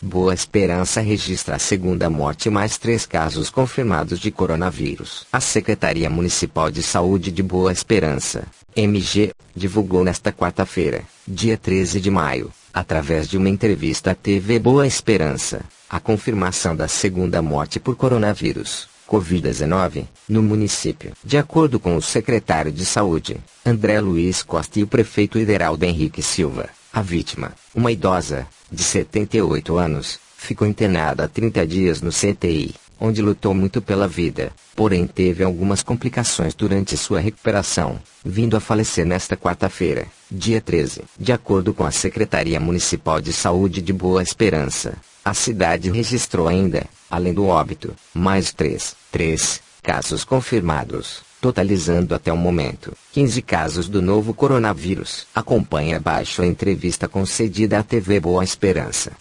Boa 0.00 0.32
Esperança 0.32 1.00
registra 1.00 1.56
a 1.56 1.58
segunda 1.58 2.08
morte 2.08 2.48
mais 2.48 2.78
três 2.78 3.04
casos 3.04 3.50
confirmados 3.50 4.20
de 4.20 4.30
coronavírus. 4.30 5.26
A 5.32 5.40
Secretaria 5.40 6.08
Municipal 6.08 6.70
de 6.70 6.84
Saúde 6.84 7.32
de 7.32 7.42
Boa 7.42 7.72
Esperança, 7.72 8.44
MG, 8.76 9.32
divulgou 9.56 10.04
nesta 10.04 10.30
quarta-feira, 10.30 11.02
dia 11.26 11.56
13 11.56 12.00
de 12.00 12.12
maio, 12.12 12.52
através 12.72 13.28
de 13.28 13.36
uma 13.36 13.48
entrevista 13.48 14.12
à 14.12 14.14
TV 14.14 14.60
Boa 14.60 14.86
Esperança, 14.86 15.62
a 15.90 15.98
confirmação 15.98 16.76
da 16.76 16.86
segunda 16.86 17.42
morte 17.42 17.80
por 17.80 17.96
coronavírus. 17.96 18.88
Covid-19, 19.08 20.04
no 20.28 20.42
município. 20.42 21.12
De 21.24 21.38
acordo 21.38 21.80
com 21.80 21.96
o 21.96 22.02
secretário 22.02 22.70
de 22.70 22.84
Saúde, 22.84 23.38
André 23.66 24.00
Luiz 24.00 24.44
Costa 24.44 24.78
e 24.78 24.82
o 24.82 24.86
prefeito 24.86 25.38
Hideraldo 25.38 25.84
Henrique 25.84 26.22
Silva, 26.22 26.68
a 26.92 27.02
vítima, 27.02 27.52
uma 27.74 27.92
idosa, 27.92 28.46
de 28.70 28.82
78 28.82 29.76
anos, 29.76 30.18
ficou 30.36 30.66
internada 30.66 31.24
há 31.24 31.28
30 31.28 31.66
dias 31.66 32.00
no 32.00 32.10
CTI, 32.10 32.74
onde 33.00 33.22
lutou 33.22 33.54
muito 33.54 33.80
pela 33.80 34.08
vida, 34.08 34.52
porém 34.74 35.06
teve 35.06 35.44
algumas 35.44 35.82
complicações 35.82 36.54
durante 36.54 36.96
sua 36.96 37.20
recuperação, 37.20 38.00
vindo 38.24 38.56
a 38.56 38.60
falecer 38.60 39.06
nesta 39.06 39.36
quarta-feira, 39.36 40.06
dia 40.30 40.60
13. 40.60 41.02
De 41.18 41.32
acordo 41.32 41.72
com 41.72 41.84
a 41.84 41.90
Secretaria 41.90 42.58
Municipal 42.58 43.20
de 43.20 43.32
Saúde 43.32 43.80
de 43.80 43.92
Boa 43.92 44.22
Esperança, 44.22 44.94
a 45.24 45.34
cidade 45.34 45.90
registrou 45.90 46.48
ainda, 46.48 46.86
além 47.10 47.32
do 47.34 47.46
óbito, 47.46 47.94
mais 48.14 48.52
três, 48.52 48.96
três 49.12 49.60
casos 49.88 50.22
confirmados, 50.22 51.22
totalizando 51.40 52.14
até 52.14 52.30
o 52.30 52.36
momento 52.36 52.92
15 53.12 53.40
casos 53.40 53.88
do 53.88 54.02
novo 54.02 54.34
coronavírus. 54.34 55.26
Acompanhe 55.34 55.94
abaixo 55.94 56.42
a 56.42 56.46
entrevista 56.46 57.08
concedida 57.08 57.78
à 57.78 57.82
TV 57.82 58.20
Boa 58.20 58.44
Esperança. 58.44 59.12